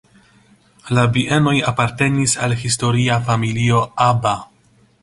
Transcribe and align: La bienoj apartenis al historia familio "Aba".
La 0.97 1.03
bienoj 1.17 1.53
apartenis 1.73 2.35
al 2.47 2.57
historia 2.65 3.21
familio 3.31 3.87
"Aba". 4.11 4.35